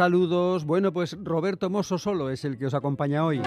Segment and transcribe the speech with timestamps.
[0.00, 0.64] Saludos.
[0.64, 3.42] Bueno, pues Roberto Mosso solo es el que os acompaña hoy.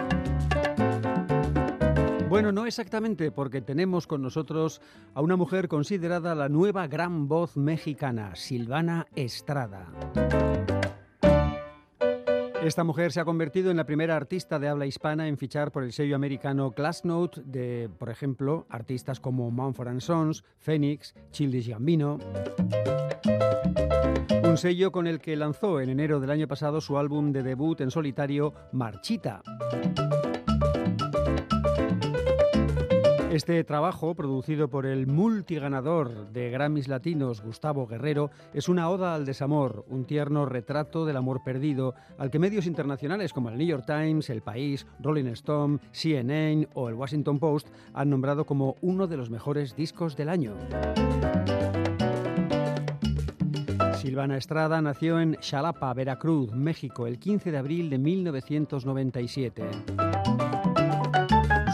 [2.30, 4.80] Bueno, no exactamente, porque tenemos con nosotros
[5.16, 9.88] a una mujer considerada la nueva gran voz mexicana, Silvana Estrada.
[12.64, 15.84] Esta mujer se ha convertido en la primera artista de habla hispana en fichar por
[15.84, 22.20] el sello americano Glassnote de, por ejemplo, artistas como Mumford Sons, Phoenix, Childish Gambino.
[24.46, 27.82] Un sello con el que lanzó en enero del año pasado su álbum de debut
[27.82, 29.44] en solitario, Marchita.
[33.34, 39.26] Este trabajo, producido por el multiganador de Grammys Latinos Gustavo Guerrero, es una oda al
[39.26, 43.86] desamor, un tierno retrato del amor perdido, al que medios internacionales como el New York
[43.88, 49.18] Times, El País, Rolling Stone, CNN o el Washington Post han nombrado como uno de
[49.18, 50.54] los mejores discos del año.
[53.96, 59.64] Silvana Estrada nació en Xalapa, Veracruz, México, el 15 de abril de 1997.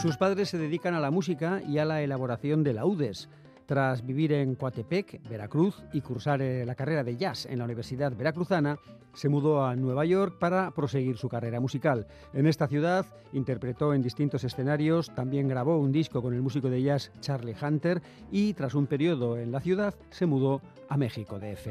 [0.02, 3.28] Sus padres se dedican a la música y a la elaboración de laudes.
[3.66, 8.16] Tras vivir en Coatepec, Veracruz, y cursar eh, la carrera de jazz en la Universidad
[8.16, 8.77] Veracruzana,
[9.14, 12.08] se mudó a Nueva York para proseguir su carrera musical.
[12.33, 16.81] En esta ciudad interpretó en distintos escenarios, también grabó un disco con el músico de
[16.81, 21.67] jazz Charlie Hunter y tras un periodo en la ciudad se mudó a México DF,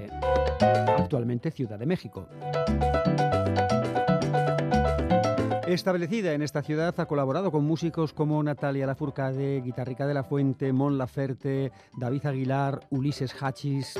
[0.98, 2.28] actualmente Ciudad de México.
[5.68, 10.72] Establecida en esta ciudad, ha colaborado con músicos como Natalia Lafourcade, Guitarrica de la Fuente,
[10.72, 13.94] Mon Laferte, David Aguilar, Ulises Hachis.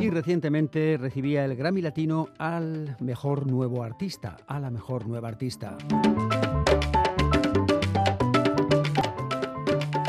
[0.00, 5.78] Y recientemente recibía el Grammy Latino al mejor nuevo artista, a la mejor nueva artista.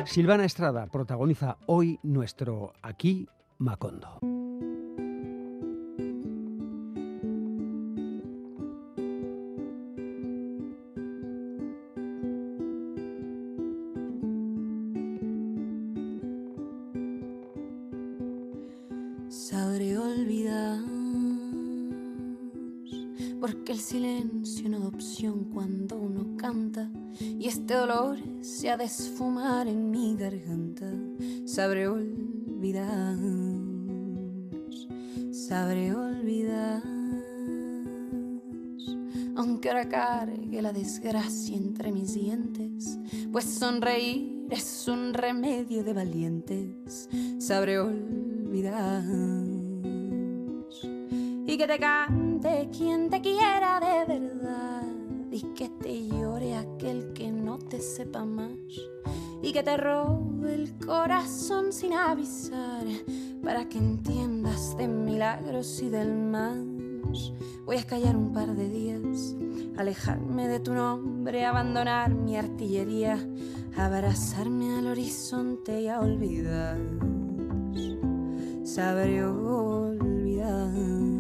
[0.06, 3.28] Silvana Estrada protagoniza hoy nuestro Aquí
[3.60, 4.18] Macondo.
[28.84, 30.92] Esfumar en mi garganta.
[31.46, 33.18] Sabré olvidar,
[35.32, 36.84] sabré olvidar,
[39.36, 40.28] aunque ahora
[40.62, 43.00] la desgracia entre mis dientes,
[43.32, 47.10] pues sonreír es un remedio de valientes.
[47.40, 49.04] Sabré olvidar
[51.46, 54.81] y que te cante quien te quiera de verdad
[55.32, 58.52] y que te llore aquel que no te sepa más
[59.42, 62.86] y que te robe el corazón sin avisar
[63.44, 66.58] para que entiendas de milagros y del más.
[67.66, 69.36] Voy a callar un par de días,
[69.78, 73.18] alejarme de tu nombre, abandonar mi artillería,
[73.76, 76.78] abrazarme al horizonte y a olvidar.
[78.64, 81.11] Sabré olvidar.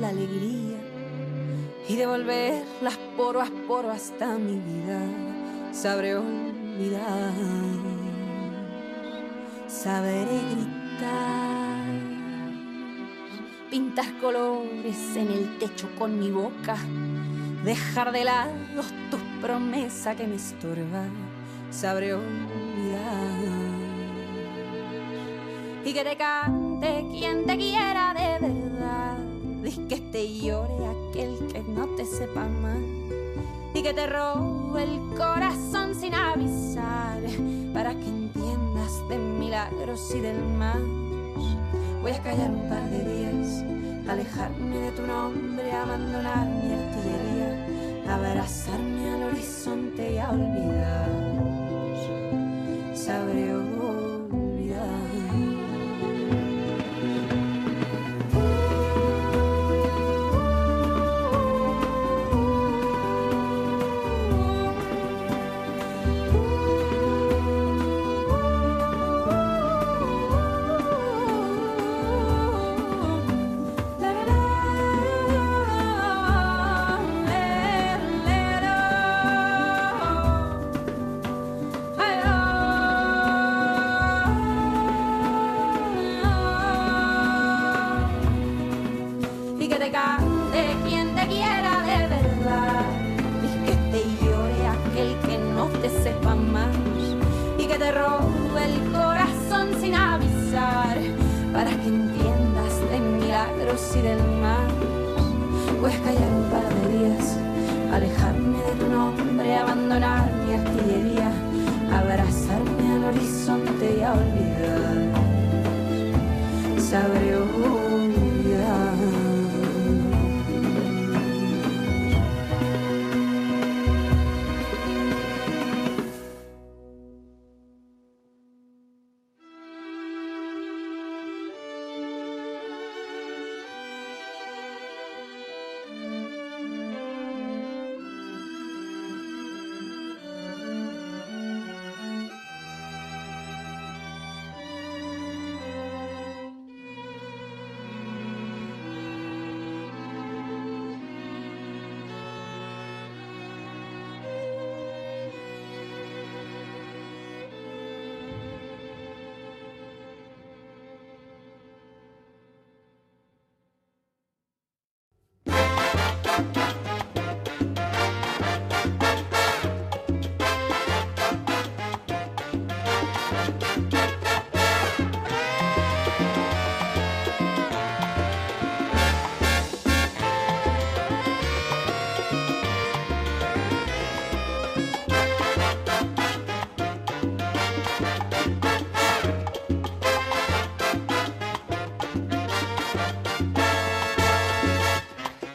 [0.00, 0.78] La alegría
[1.86, 5.00] y devolverla poro a poro hasta mi vida.
[5.72, 7.32] Sabré olvidar,
[9.68, 11.84] sabré gritar,
[13.70, 16.76] pintar colores en el techo con mi boca,
[17.62, 21.10] dejar de lado tus promesas que me estorban.
[21.70, 23.74] Sabré olvidar
[25.84, 29.13] y que te cante quien te quiera de verdad
[29.66, 32.78] y que te llore aquel que no te sepa más
[33.72, 37.18] y que te robe el corazón sin avisar
[37.72, 40.76] para que entiendas de milagros y del más.
[42.02, 43.64] Voy a callar un par de días,
[44.06, 51.34] alejarme de tu nombre, abandonar mi artillería, abrazarme al horizonte y a olvidar.
[52.94, 53.56] Sabré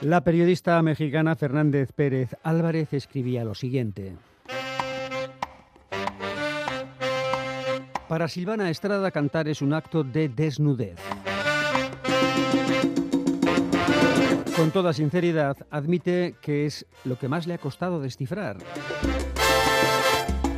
[0.09, 4.15] La periodista mexicana Fernández Pérez Álvarez escribía lo siguiente.
[8.07, 10.95] Para Silvana Estrada cantar es un acto de desnudez.
[14.55, 18.57] Con toda sinceridad, admite que es lo que más le ha costado descifrar.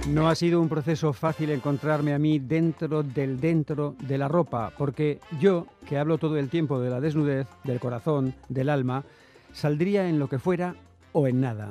[0.07, 4.71] No ha sido un proceso fácil encontrarme a mí dentro del dentro de la ropa,
[4.77, 9.03] porque yo, que hablo todo el tiempo de la desnudez, del corazón, del alma,
[9.53, 10.75] saldría en lo que fuera
[11.11, 11.69] o en nada.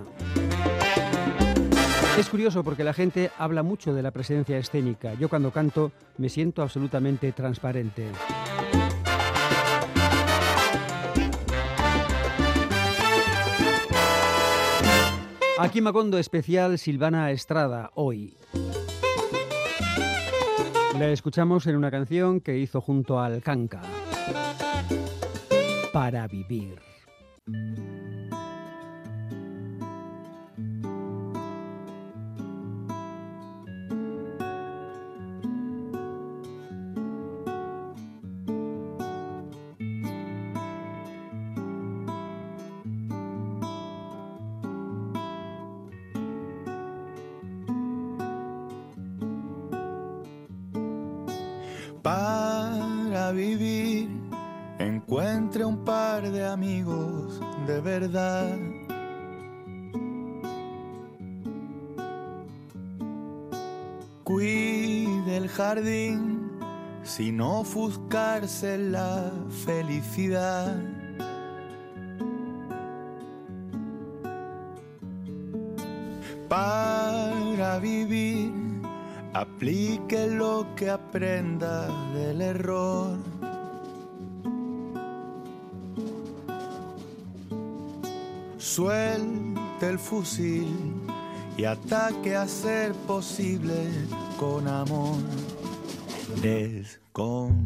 [2.19, 5.15] Es curioso porque la gente habla mucho de la presencia escénica.
[5.15, 8.09] Yo cuando canto me siento absolutamente transparente.
[15.59, 18.35] Aquí Macondo especial Silvana Estrada hoy.
[20.99, 23.83] La escuchamos en una canción que hizo junto al Canca.
[25.93, 26.90] Para vivir.
[52.03, 54.09] Para vivir
[54.81, 58.59] encuentre un par de amigos de verdad.
[64.25, 66.51] Cuide el jardín
[67.03, 69.31] sin ofuscarse la
[69.67, 70.77] felicidad.
[76.49, 78.53] Para vivir,
[79.35, 83.30] aplique lo que aprenda del error.
[88.71, 90.69] Suelte el fusil
[91.59, 93.75] y ataque a ser posible
[94.39, 95.17] con amor.
[96.41, 97.65] Desconfíe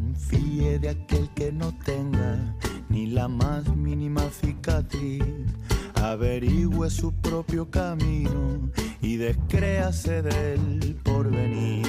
[0.79, 2.55] de aquel que no tenga
[2.89, 5.23] ni la más mínima cicatriz
[5.93, 11.85] averigüe su propio camino y descréase del porvenir.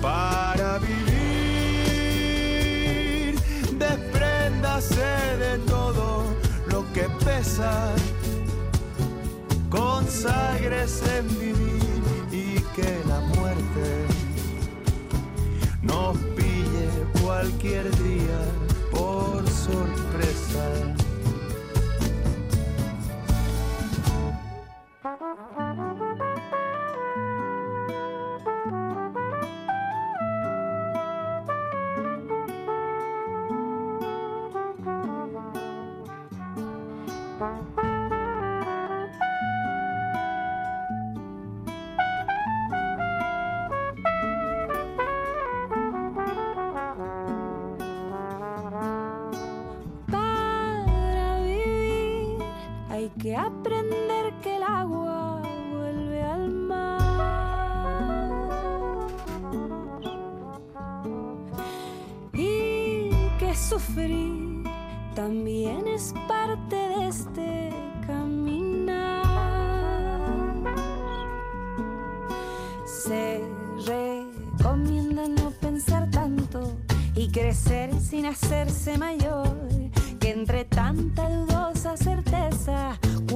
[0.00, 1.04] Para vivir,
[3.78, 5.04] despréndase
[5.38, 5.69] de
[6.94, 7.94] que pesan,
[9.68, 14.06] consagres en vivir y que la muerte
[15.82, 16.88] nos pille
[17.22, 18.40] cualquier día
[18.90, 20.90] por sorpresa.
[53.20, 57.00] que aprender que el agua vuelve al mar.
[62.32, 64.64] Y que sufrir
[65.14, 67.70] también es parte de este
[68.06, 69.26] caminar.
[72.86, 73.44] Se
[73.86, 76.72] recomienda no pensar tanto
[77.14, 79.58] y crecer sin hacerse mayor.
[80.18, 82.99] Que entre tanta dudosa certeza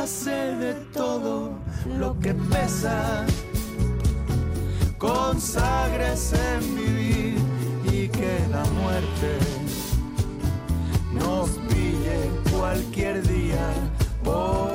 [0.00, 1.58] despréndase de todo
[1.98, 3.26] lo que pesa,
[4.98, 7.38] conságrese en vivir
[7.84, 9.38] y que la muerte
[11.12, 13.68] nos pille cualquier día
[14.24, 14.72] por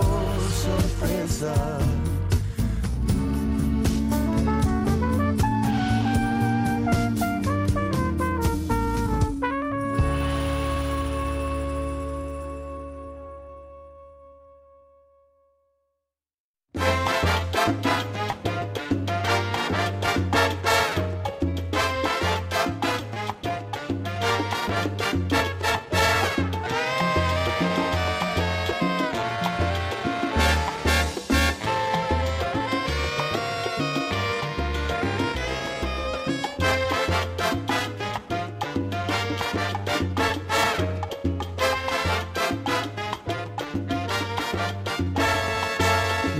[0.63, 1.53] sorpresa.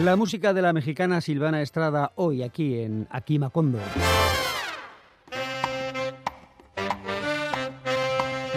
[0.06, 3.80] La música de la mexicana Silvana Estrada hoy aquí en Aquí Macondo.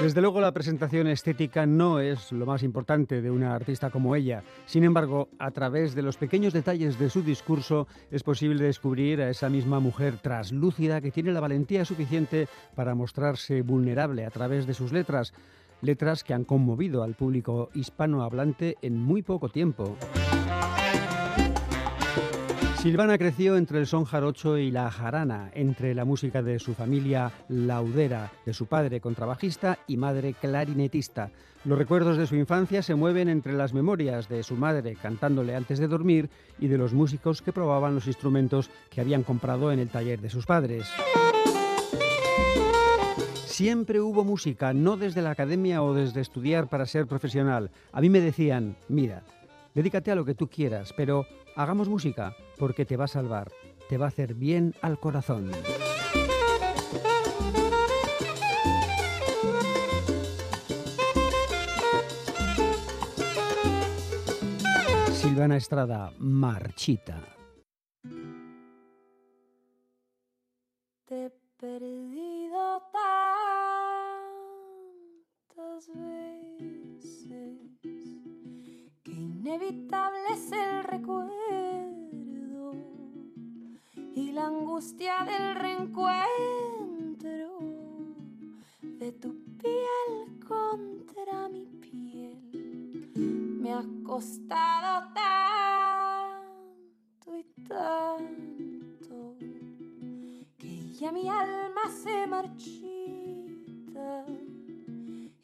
[0.02, 4.42] Desde luego la presentación estética no es lo más importante de una artista como ella.
[4.66, 9.30] Sin embargo, a través de los pequeños detalles de su discurso es posible descubrir a
[9.30, 14.74] esa misma mujer traslúcida que tiene la valentía suficiente para mostrarse vulnerable a través de
[14.74, 15.32] sus letras.
[15.80, 19.96] Letras que han conmovido al público hispanohablante en muy poco tiempo.
[22.80, 27.32] Silvana creció entre el son jarocho y la jarana, entre la música de su familia
[27.48, 31.30] laudera, de su padre contrabajista y madre clarinetista.
[31.64, 35.80] Los recuerdos de su infancia se mueven entre las memorias de su madre cantándole antes
[35.80, 36.30] de dormir
[36.60, 40.30] y de los músicos que probaban los instrumentos que habían comprado en el taller de
[40.30, 40.86] sus padres.
[43.44, 47.72] Siempre hubo música, no desde la academia o desde estudiar para ser profesional.
[47.90, 49.24] A mí me decían, mira,
[49.78, 53.52] Dedícate a lo que tú quieras, pero hagamos música porque te va a salvar,
[53.88, 55.52] te va a hacer bien al corazón.
[65.12, 67.22] Silvana Estrada, Marchita.
[71.04, 72.82] Te he perdido
[75.54, 77.68] tantas veces
[79.48, 81.32] inevitable es el recuerdo
[84.14, 87.58] y la angustia del reencuentro
[88.82, 93.10] de tu piel contra mi piel.
[93.16, 99.34] Me ha costado tanto y tanto
[100.58, 104.26] que ya mi alma se marchita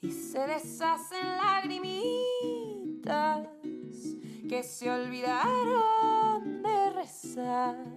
[0.03, 3.47] y se se deshacen lagrimitas
[4.55, 7.94] que se olvidaron de rezar.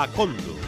[0.00, 0.59] Macondo.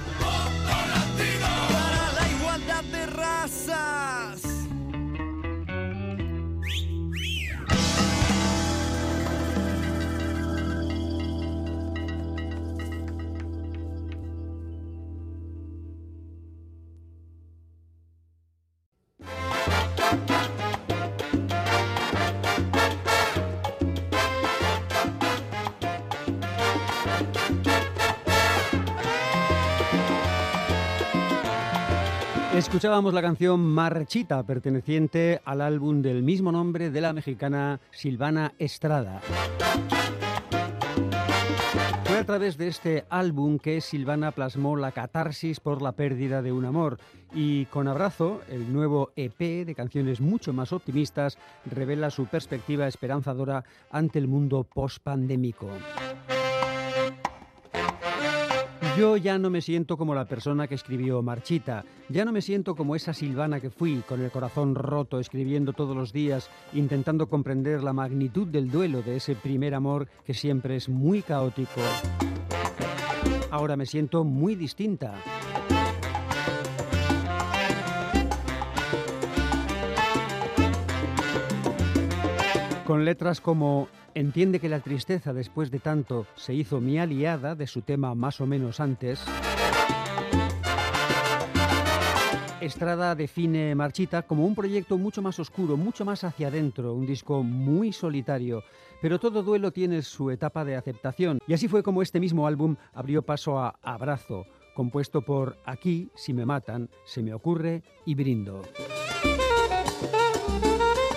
[32.83, 39.21] Escuchábamos la canción Marchita, perteneciente al álbum del mismo nombre de la mexicana Silvana Estrada.
[42.03, 46.51] Fue a través de este álbum que Silvana plasmó la catarsis por la pérdida de
[46.51, 46.99] un amor
[47.33, 53.62] y con Abrazo, el nuevo EP de canciones mucho más optimistas, revela su perspectiva esperanzadora
[53.92, 55.68] ante el mundo post-pandémico.
[58.96, 62.74] Yo ya no me siento como la persona que escribió Marchita, ya no me siento
[62.74, 67.83] como esa Silvana que fui, con el corazón roto, escribiendo todos los días, intentando comprender
[67.83, 71.81] la magnitud del duelo de ese primer amor que siempre es muy caótico.
[73.50, 75.14] Ahora me siento muy distinta.
[82.87, 87.66] Con letras como Entiende que la tristeza después de tanto se hizo mi aliada de
[87.66, 89.25] su tema más o menos antes.
[92.61, 97.42] Estrada define Marchita como un proyecto mucho más oscuro, mucho más hacia adentro, un disco
[97.42, 98.62] muy solitario.
[99.01, 101.38] Pero todo duelo tiene su etapa de aceptación.
[101.48, 106.33] Y así fue como este mismo álbum abrió paso a Abrazo, compuesto por Aquí, si
[106.35, 108.62] me matan, Se me ocurre y Brindo.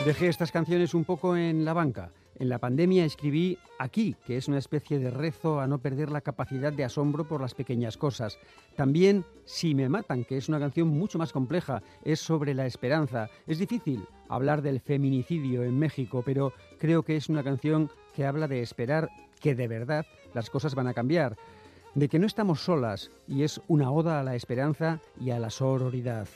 [0.06, 2.12] Dejé estas canciones un poco en la banca.
[2.38, 6.22] En la pandemia escribí Aquí, que es una especie de rezo a no perder la
[6.22, 8.38] capacidad de asombro por las pequeñas cosas.
[8.76, 13.30] También Si me matan, que es una canción mucho más compleja, es sobre la esperanza.
[13.48, 18.48] Es difícil hablar del feminicidio en México, pero creo que es una canción que habla
[18.48, 21.38] de esperar que de verdad las cosas van a cambiar,
[21.94, 25.50] de que no estamos solas y es una oda a la esperanza y a la
[25.50, 26.28] sororidad.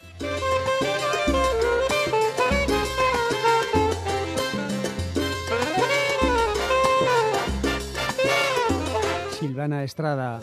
[9.40, 10.42] Silvana Estrada.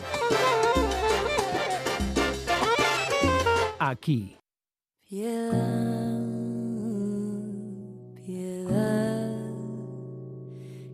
[3.77, 4.35] Aquí.
[5.07, 6.19] Piedad,
[8.15, 9.35] piedad,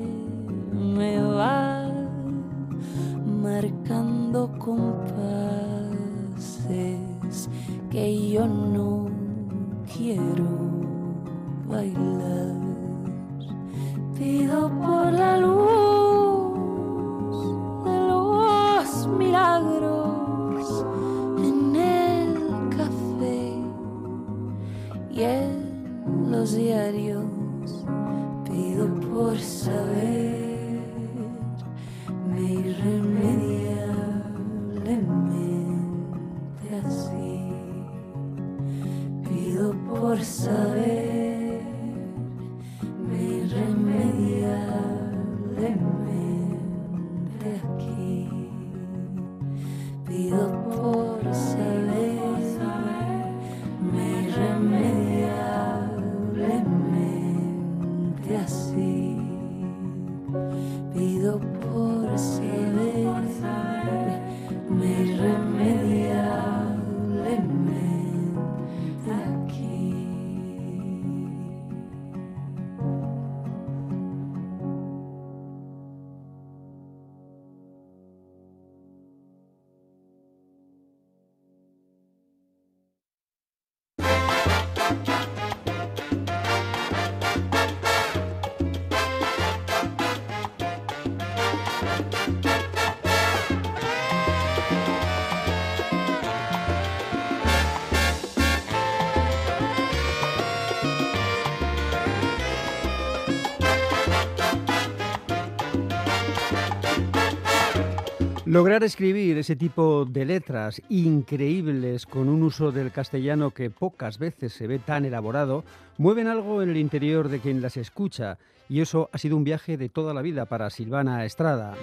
[108.52, 114.52] Lograr escribir ese tipo de letras increíbles con un uso del castellano que pocas veces
[114.52, 115.64] se ve tan elaborado,
[115.96, 118.36] mueven algo en el interior de quien las escucha
[118.68, 121.74] y eso ha sido un viaje de toda la vida para Silvana Estrada,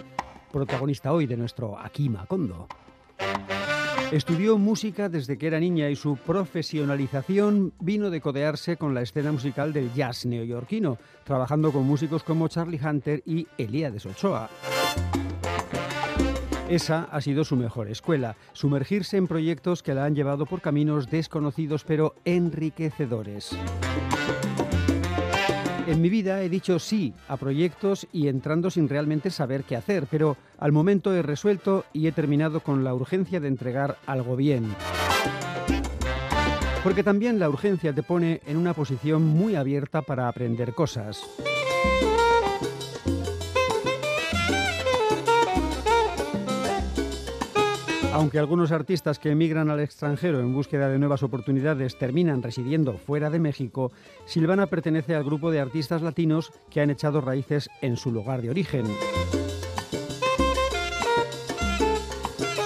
[0.51, 2.67] protagonista hoy de nuestro Aquí Macondo.
[4.11, 9.31] Estudió música desde que era niña y su profesionalización vino de codearse con la escena
[9.31, 14.47] musical del jazz neoyorquino, trabajando con músicos como Charlie Hunter y Elías Ochoa.
[16.69, 21.09] Esa ha sido su mejor escuela, sumergirse en proyectos que la han llevado por caminos
[21.09, 23.57] desconocidos pero enriquecedores.
[25.87, 30.05] En mi vida he dicho sí a proyectos y entrando sin realmente saber qué hacer,
[30.11, 34.75] pero al momento he resuelto y he terminado con la urgencia de entregar algo bien.
[36.83, 41.23] Porque también la urgencia te pone en una posición muy abierta para aprender cosas.
[48.11, 53.29] Aunque algunos artistas que emigran al extranjero en búsqueda de nuevas oportunidades terminan residiendo fuera
[53.29, 53.91] de México,
[54.25, 58.49] Silvana pertenece al grupo de artistas latinos que han echado raíces en su lugar de
[58.49, 58.85] origen.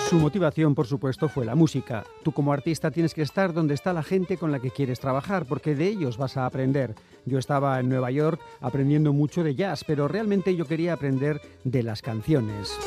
[0.09, 2.03] Su motivación, por supuesto, fue la música.
[2.23, 5.45] Tú como artista tienes que estar donde está la gente con la que quieres trabajar,
[5.45, 6.95] porque de ellos vas a aprender.
[7.25, 11.83] Yo estaba en Nueva York aprendiendo mucho de jazz, pero realmente yo quería aprender de
[11.83, 12.77] las canciones.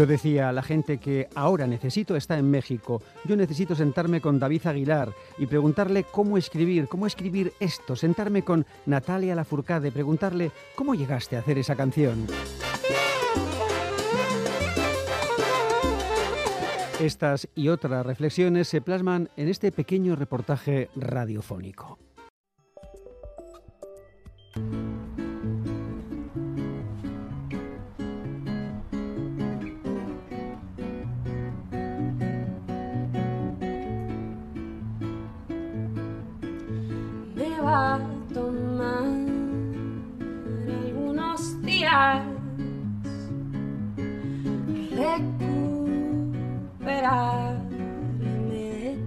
[0.00, 3.02] Yo decía a la gente que ahora necesito estar en México.
[3.26, 7.94] Yo necesito sentarme con David Aguilar y preguntarle cómo escribir, cómo escribir esto.
[7.94, 12.26] Sentarme con Natalia Lafourcade, preguntarle cómo llegaste a hacer esa canción.
[16.98, 21.98] Estas y otras reflexiones se plasman en este pequeño reportaje radiofónico.
[37.72, 38.00] A
[38.34, 39.04] tomar
[40.84, 42.22] algunos días.
[44.90, 45.78] Recuperarme
[48.50, 48.98] de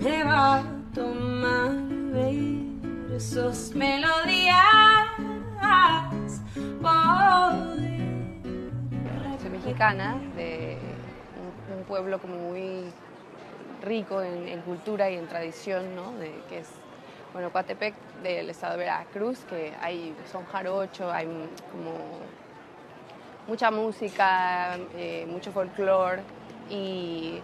[0.00, 1.70] Me va a tomar
[2.12, 4.56] versos, melodías,
[9.40, 10.78] Soy mexicana de
[11.76, 12.92] un pueblo como muy
[13.82, 16.12] rico en, cultura y en tradición, ¿no?
[16.12, 16.68] De, que es,
[17.32, 21.26] bueno, Coatepec del estado de Veracruz, que hay son jarocho, hay
[21.70, 21.92] como
[23.46, 26.22] mucha música, eh, mucho folclore
[26.70, 27.40] y,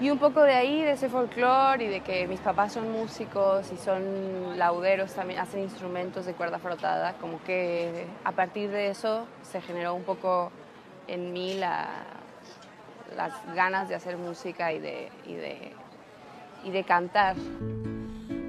[0.00, 3.72] y un poco de ahí, de ese folclore y de que mis papás son músicos
[3.72, 9.26] y son lauderos, también hacen instrumentos de cuerda frotada, como que a partir de eso
[9.42, 10.52] se generó un poco
[11.06, 11.88] en mí la,
[13.16, 15.72] las ganas de hacer música y de, y de,
[16.64, 17.36] y de cantar.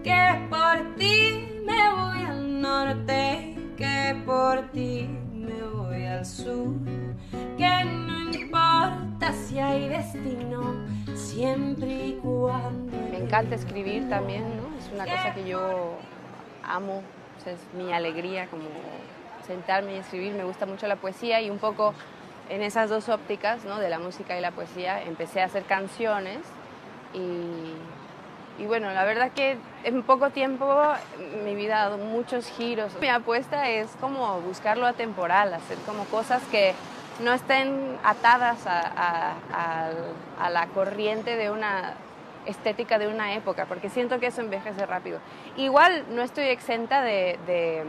[0.03, 6.73] Que por ti me voy al norte, que por ti me voy al sur,
[7.57, 12.97] que no importa si hay destino, siempre y cuando...
[13.11, 14.77] Me encanta escribir también, ¿no?
[14.77, 15.97] Es una cosa que yo
[16.63, 17.03] amo,
[17.45, 18.65] es mi alegría como
[19.45, 21.93] sentarme y escribir, me gusta mucho la poesía y un poco
[22.49, 23.79] en esas dos ópticas, ¿no?
[23.79, 26.39] de la música y la poesía, empecé a hacer canciones
[27.13, 30.67] y, y, bueno, la verdad que en poco tiempo
[31.43, 32.91] mi vida ha dado muchos giros.
[32.99, 36.73] Mi apuesta es como buscar lo atemporal, hacer como cosas que
[37.23, 39.91] no estén atadas a, a,
[40.39, 41.93] a, la corriente de una
[42.45, 45.19] estética de una época, porque siento que eso envejece rápido.
[45.57, 47.83] Igual no estoy exenta de, de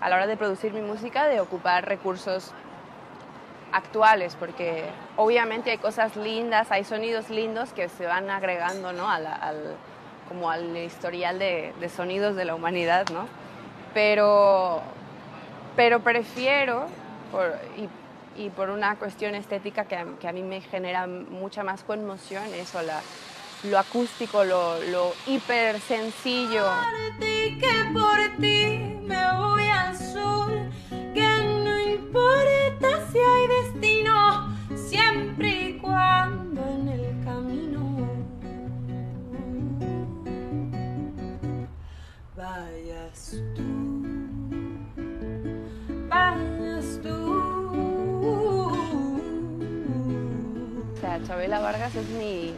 [0.00, 2.52] a la hora de producir mi música, de ocupar recursos
[3.72, 4.84] actuales, porque
[5.16, 9.08] obviamente hay cosas lindas, hay sonidos lindos que se van agregando ¿no?
[9.08, 9.26] al,
[10.28, 13.26] como al historial de, sonidos de la humanidad, ¿no?
[13.94, 14.82] Pero,
[15.76, 16.86] pero prefiero,
[17.32, 17.58] por,
[18.36, 22.82] y, por una cuestión estética que, que, a mí me genera mucha más conmoción, eso,
[22.82, 23.00] la,
[23.64, 26.64] lo acústico, lo, lo hiper sencillo.
[27.18, 29.96] Que por ti me voy al
[31.14, 31.37] que
[31.98, 38.08] importa si hay destino, siempre y cuando en el camino
[42.36, 43.64] vayas tú,
[46.08, 47.18] vayas tú.
[50.92, 52.54] O sea, Chabela Vargas es mi,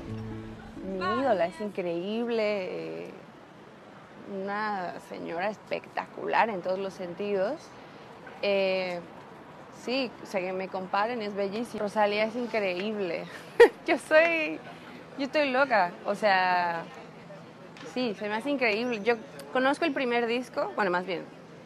[0.84, 3.10] mi ídola, es increíble, eh,
[4.42, 7.60] una señora espectacular en todos los sentidos.
[8.42, 9.00] Eh,
[9.84, 11.82] Sí, o sea, me comparen es bellísimo.
[11.82, 13.24] Rosalía es increíble.
[13.86, 14.58] yo soy,
[15.18, 15.92] yo estoy loca.
[16.04, 16.82] O sea,
[17.94, 19.00] sí, se me hace increíble.
[19.02, 19.14] Yo
[19.52, 21.24] conozco el primer disco, bueno, más bien,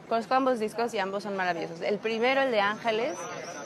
[0.08, 1.80] conozco ambos discos y ambos son maravillosos.
[1.80, 3.18] El primero, el de Ángeles,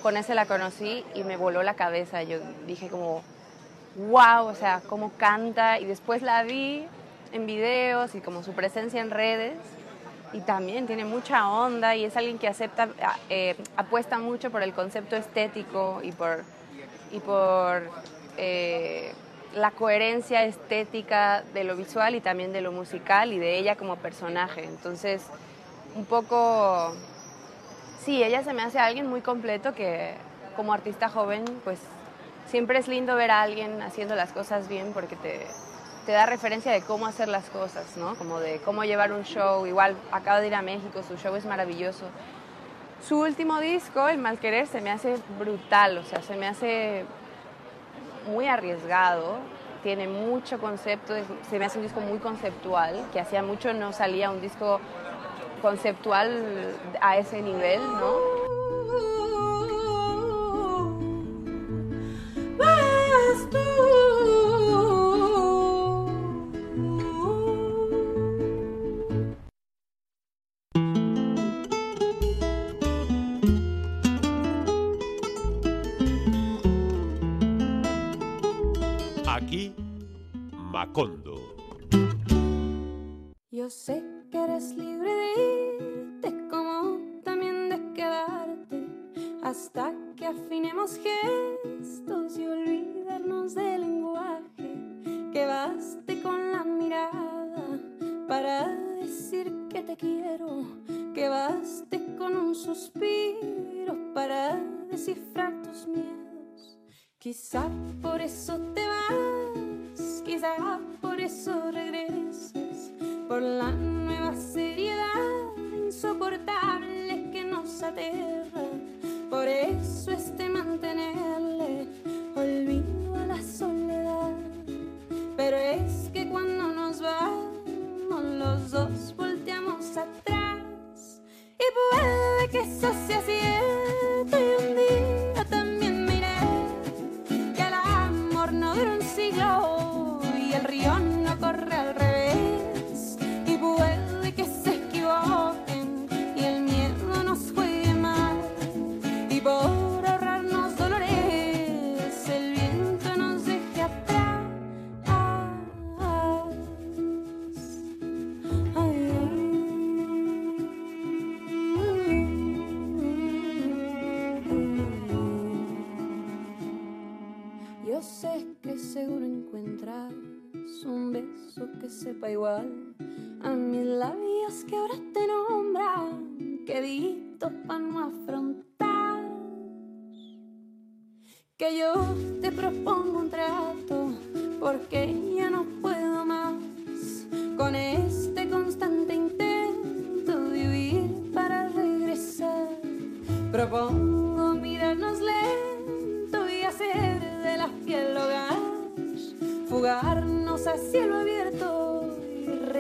[0.03, 2.23] con ese la conocí y me voló la cabeza.
[2.23, 3.23] Yo dije como,
[4.09, 5.79] wow, o sea, cómo canta.
[5.79, 6.87] Y después la vi
[7.33, 9.59] en videos y como su presencia en redes
[10.33, 12.89] y también tiene mucha onda y es alguien que acepta,
[13.31, 16.45] eh, apuesta mucho por el concepto estético y por,
[17.11, 17.83] y por
[18.37, 19.13] eh,
[19.55, 23.97] la coherencia estética de lo visual y también de lo musical y de ella como
[23.97, 24.65] personaje.
[24.65, 25.23] Entonces,
[25.95, 26.95] un poco,
[28.05, 30.15] sí, ella se me hace alguien muy completo que
[30.57, 31.79] como artista joven, pues
[32.47, 35.47] siempre es lindo ver a alguien haciendo las cosas bien porque te,
[36.09, 38.15] te da referencia de cómo hacer las cosas, ¿no?
[38.15, 39.67] Como de cómo llevar un show.
[39.67, 42.07] Igual acabo de ir a México, su show es maravilloso.
[43.07, 47.05] Su último disco, El Malquerer, se me hace brutal, o sea, se me hace
[48.27, 49.37] muy arriesgado,
[49.83, 51.13] tiene mucho concepto,
[51.51, 54.81] se me hace un disco muy conceptual, que hacía mucho no salía un disco
[55.61, 59.28] conceptual a ese nivel, ¿no?
[83.53, 85.33] Yo sé que eres libre de
[85.79, 88.89] irte como también de quedarte
[89.45, 95.31] hasta que afinemos gestos y olvidarnos del lenguaje.
[95.33, 97.79] Que baste con la mirada
[98.27, 100.65] para decir que te quiero.
[101.15, 104.57] Que baste con un suspiro para
[104.91, 106.77] descifrar tus miedos.
[107.19, 107.69] Quizá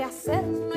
[0.09, 0.67] y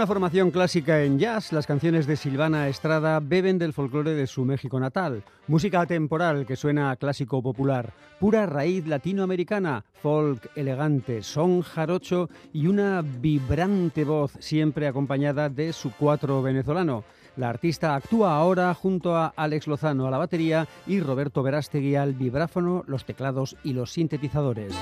[0.00, 4.46] una formación clásica en jazz, las canciones de Silvana Estrada beben del folclore de su
[4.46, 5.22] México natal.
[5.46, 12.66] Música atemporal que suena a clásico popular, pura raíz latinoamericana, folk elegante, son jarocho y
[12.66, 17.04] una vibrante voz siempre acompañada de su cuatro venezolano.
[17.36, 22.14] La artista actúa ahora junto a Alex Lozano a la batería y Roberto Verástegui al
[22.14, 24.72] vibráfono, los teclados y los sintetizadores.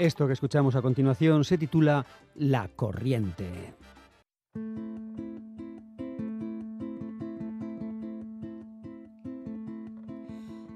[0.00, 3.74] Esto que escuchamos a continuación se titula La Corriente.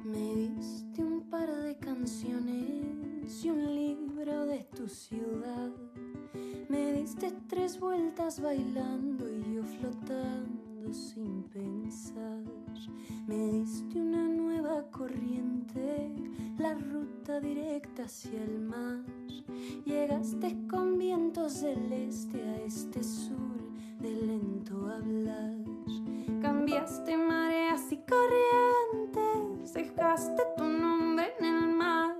[0.05, 5.70] Me diste un par de canciones y un libro de tu ciudad.
[6.68, 12.43] Me diste tres vueltas bailando y yo flotando sin pensar.
[13.26, 16.12] Me diste una nueva corriente,
[16.59, 19.01] la ruta directa hacia el mar.
[19.85, 23.55] Llegaste con vientos del este a este sur
[24.01, 25.55] de lento hablar.
[26.43, 32.16] Cambiaste mareas y corrientes, dejaste tu nombre en el mar.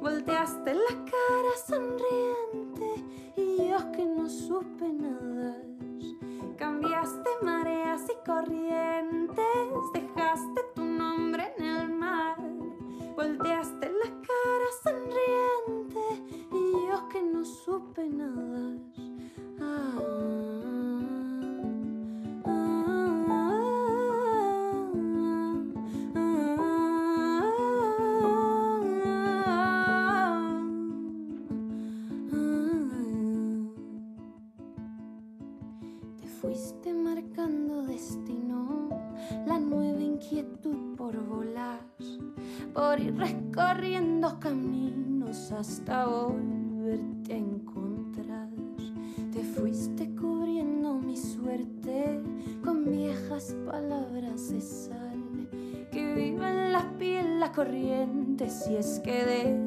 [0.00, 3.04] Volteaste la cara sonriente
[3.36, 5.75] y yo que no supe nadar.
[6.56, 12.36] Cambiaste mareas y corrientes, dejaste tu nombre en el mar.
[13.16, 16.00] Volteaste la cara sonriente
[16.52, 18.35] y yo que no supe nadar.
[45.86, 48.48] Hasta volverte a encontrar.
[49.32, 52.20] Te fuiste cubriendo mi suerte
[52.64, 55.48] con viejas palabras de sal,
[55.92, 59.65] que viva en la piel la corriente si es que deja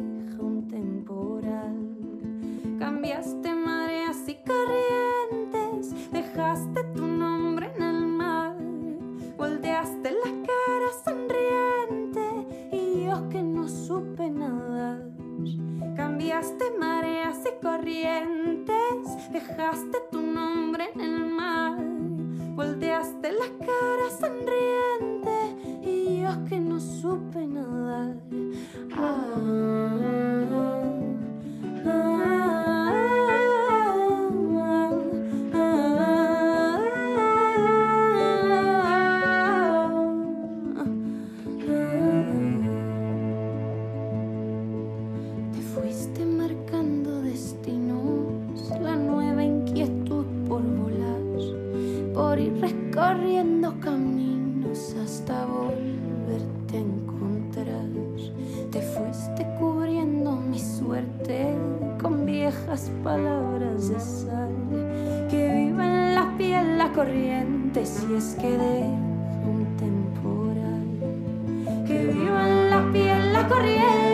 [73.50, 74.09] piel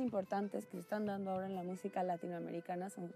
[0.00, 3.12] importantes que se están dando ahora en la música latinoamericana son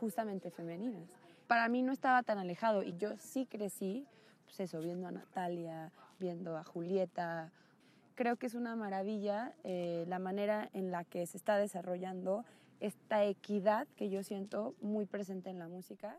[0.00, 1.08] justamente femeninas.
[1.46, 4.06] Para mí no estaba tan alejado y yo sí crecí,
[4.44, 7.52] pues eso, viendo a Natalia, viendo a Julieta.
[8.14, 12.44] Creo que es una maravilla eh, la manera en la que se está desarrollando
[12.80, 16.18] esta equidad que yo siento muy presente en la música.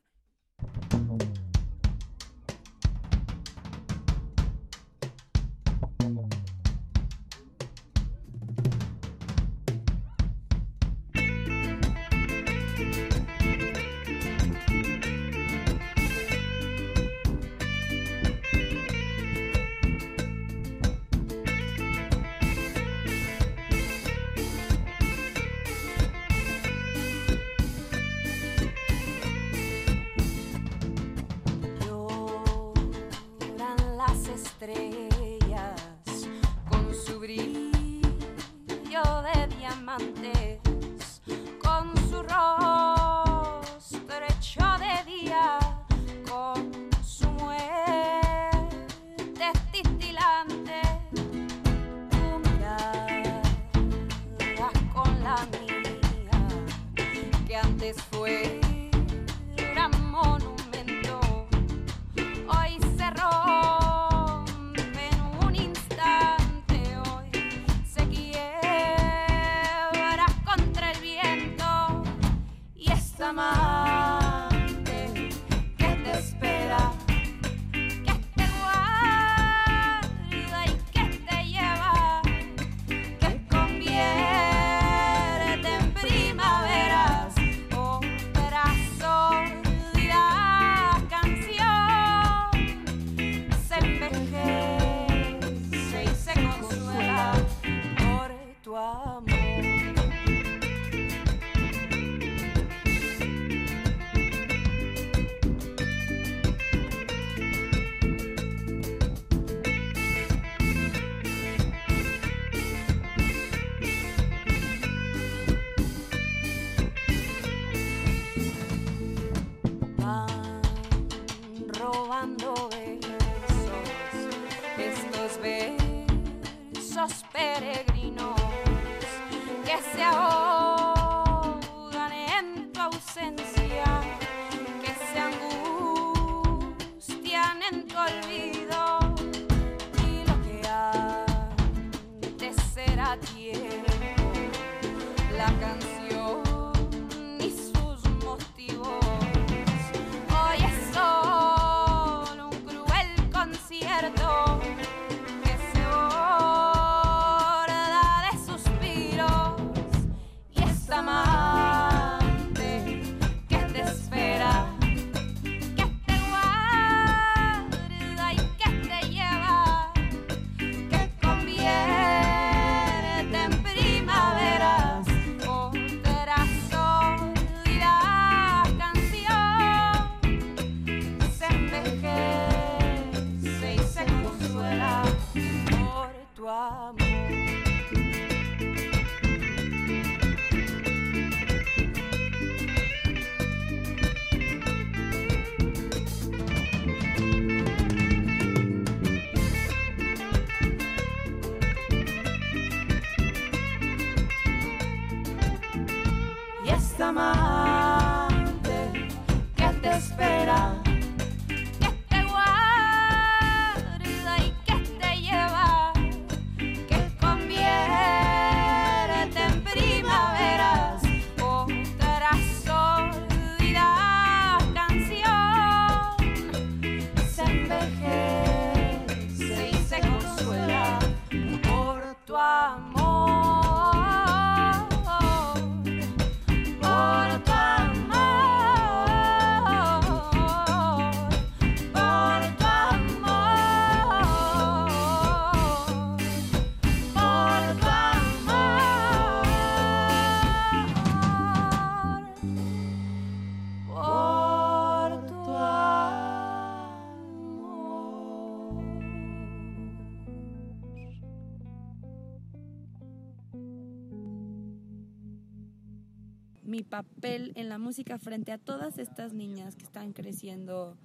[267.36, 270.97] en la música frente a todas estas niñas que están creciendo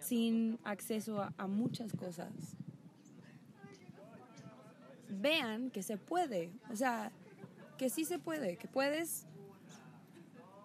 [0.00, 2.32] sin acceso a, a muchas cosas?
[5.08, 7.10] Vean que se puede, o sea,
[7.78, 9.26] que sí se puede, que puedes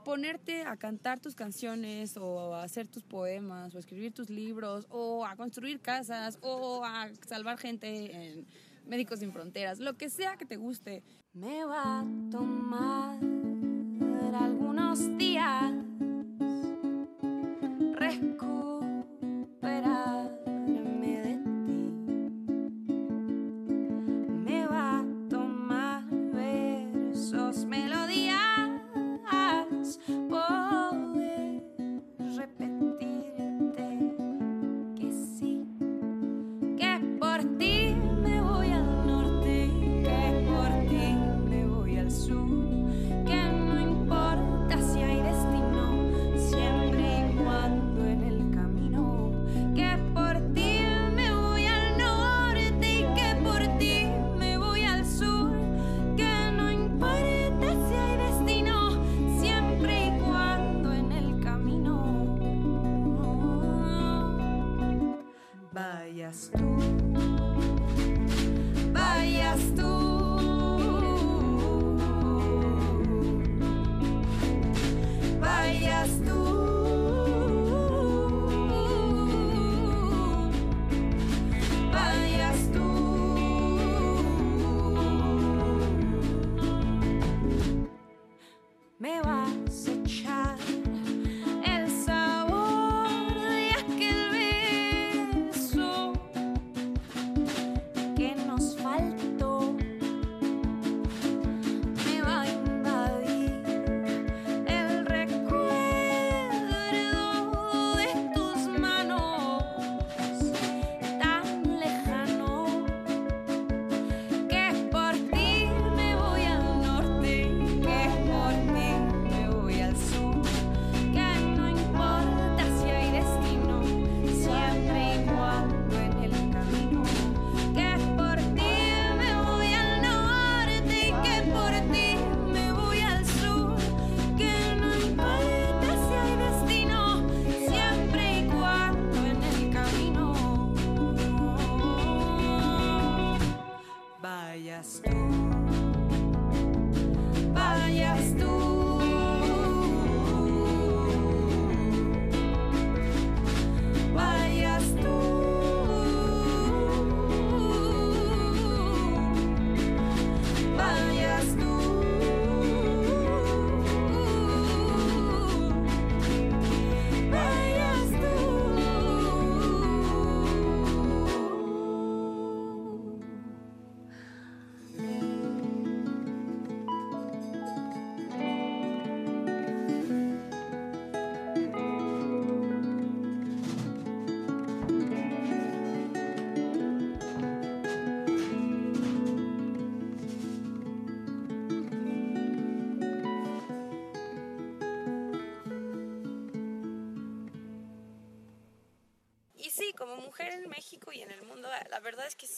[0.03, 4.86] ponerte a cantar tus canciones o a hacer tus poemas o a escribir tus libros
[4.89, 8.45] o a construir casas o a salvar gente en
[8.86, 11.03] Médicos sin Fronteras, lo que sea que te guste.
[11.34, 13.17] Me va a tomar
[14.94, 15.82] buenos días.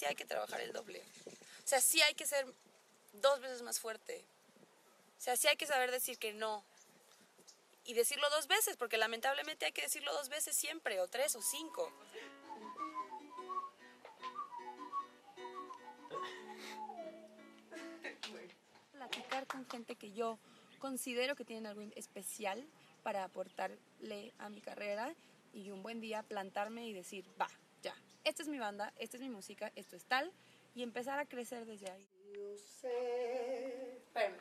[0.06, 1.02] Hay que trabajar el doble.
[1.64, 2.46] O sea, sí hay que ser
[3.14, 4.24] dos veces más fuerte.
[5.18, 6.64] O sea, sí hay que saber decir que no.
[7.86, 11.42] Y decirlo dos veces, porque lamentablemente hay que decirlo dos veces siempre, o tres, o
[11.42, 11.92] cinco.
[18.92, 20.40] Platicar con gente que yo
[20.80, 22.66] considero que tienen algo especial
[23.04, 25.14] para aportarle a mi carrera
[25.54, 27.48] y un buen día plantarme y decir, va,
[28.26, 30.34] esta es mi banda, esta es mi música, esto es tal,
[30.74, 32.08] y empezar a crecer desde ahí.
[34.04, 34.36] Espérame.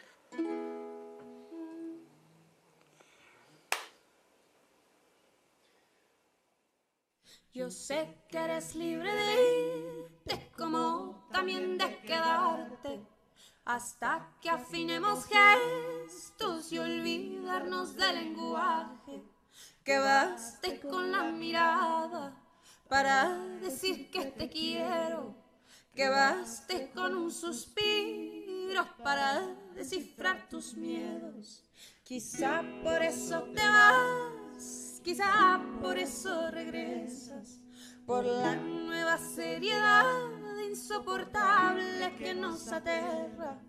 [7.53, 13.01] Yo sé que eres libre de irte como también de quedarte
[13.65, 19.23] hasta que afinemos gestos y olvidarnos del lenguaje.
[19.85, 22.44] Que baste con la mirada
[22.89, 25.35] para decir que te quiero.
[25.95, 31.63] Que baste con un suspiro para descifrar tus miedos.
[32.03, 37.61] Quizá por eso te vas, quizá por eso regresas.
[38.05, 40.05] Por la nueva seriedad
[40.75, 43.61] insoportable que nos aterra.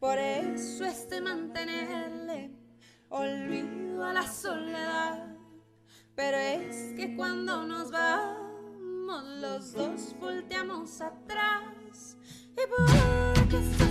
[0.00, 2.50] Por eso es de mantenerle
[3.08, 5.36] olvido a la soledad.
[6.14, 8.47] Pero es que cuando nos vamos,
[9.16, 12.16] los dos volteamos atrás.
[12.52, 13.87] Y porque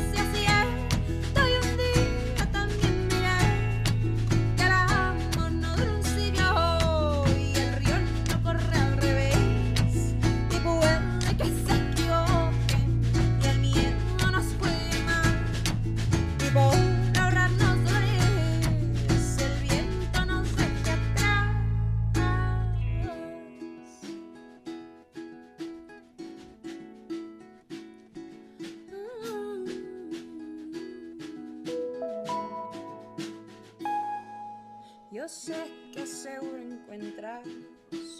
[35.27, 37.45] Sé que seguro encuentras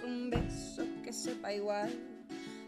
[0.04, 1.90] un beso que sepa igual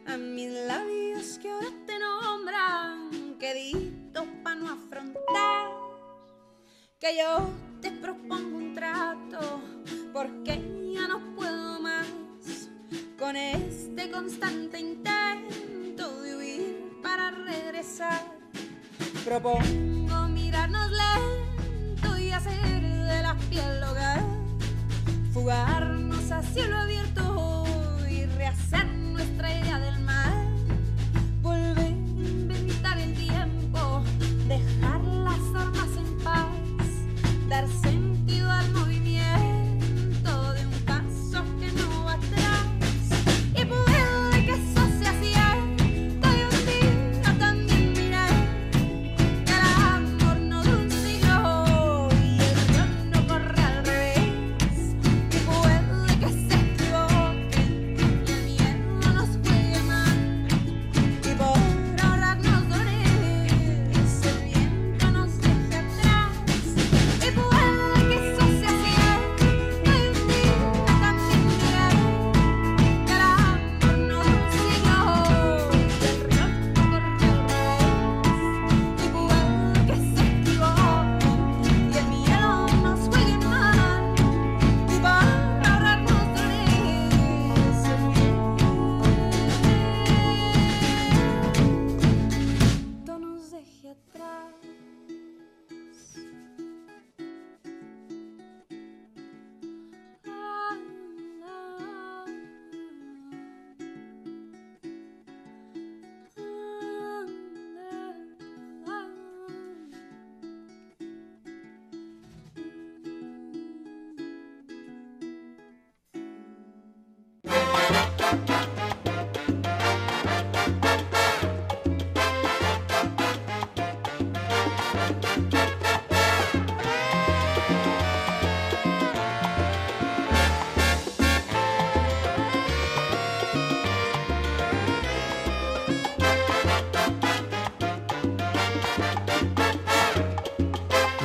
[0.07, 5.67] a mis labios que ahora te nombran, queditos para no afrontar.
[6.99, 7.49] Que yo
[7.81, 9.61] te propongo un trato,
[10.13, 10.55] porque
[10.93, 12.07] ya no puedo más
[13.17, 18.21] con este constante intento de huir para regresar.
[19.25, 22.68] Propongo mirarnos lento y hacer
[25.49, 25.78] right.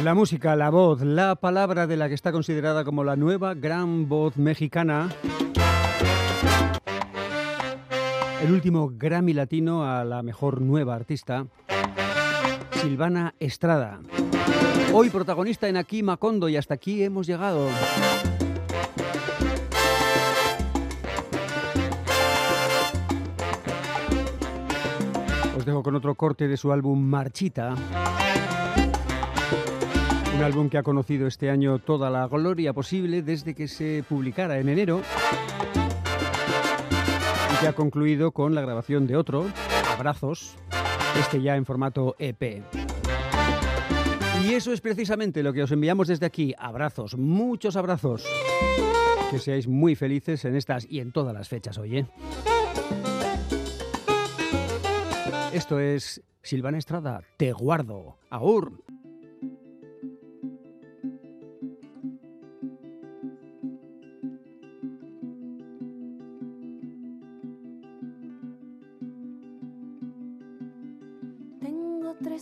[0.04, 4.06] La música, la voz, la palabra de la que está considerada como la nueva gran
[4.06, 5.08] voz mexicana.
[8.42, 11.46] El último Grammy Latino a la mejor nueva artista,
[12.72, 14.00] Silvana Estrada.
[14.92, 17.66] Hoy protagonista en Aquí Macondo y hasta aquí hemos llegado.
[25.56, 27.74] Os dejo con otro corte de su álbum Marchita.
[30.34, 34.58] Un álbum que ha conocido este año toda la gloria posible desde que se publicara
[34.58, 35.00] en enero
[37.52, 39.46] y que ha concluido con la grabación de otro,
[39.92, 40.56] Abrazos,
[41.20, 42.64] este ya en formato EP.
[44.44, 46.52] Y eso es precisamente lo que os enviamos desde aquí.
[46.58, 48.26] Abrazos, muchos abrazos.
[49.30, 52.06] Que seáis muy felices en estas y en todas las fechas, oye.
[55.52, 58.18] Esto es Silvana Estrada, Te guardo.
[58.28, 58.82] Aur.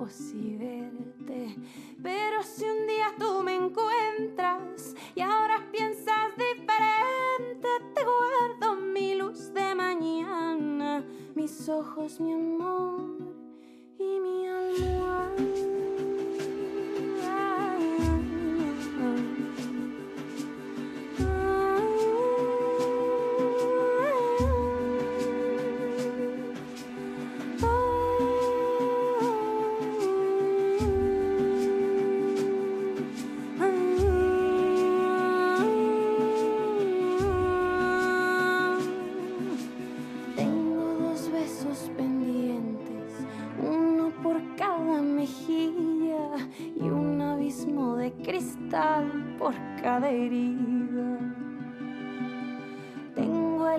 [0.00, 1.56] ojos verte.
[2.02, 9.52] Pero si un día tú me encuentras y ahora piensas diferente, te guardo mi luz
[9.52, 13.18] de mañana, mis ojos, mi amor
[13.98, 15.89] y mi almohada.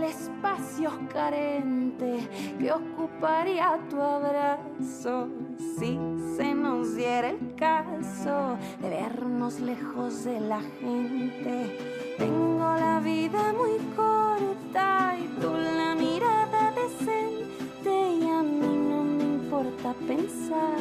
[0.01, 2.27] El espacio carente
[2.57, 5.27] que ocuparía tu abrazo
[5.77, 5.99] si
[6.35, 11.77] se nos diera el caso de vernos lejos de la gente.
[12.17, 19.23] Tengo la vida muy corta y tú la mirada decente y a mí no me
[19.23, 20.79] importa pensar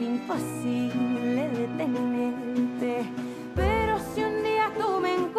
[0.00, 3.04] imposible de tenerte.
[3.54, 5.37] Pero si un día tú me encuentras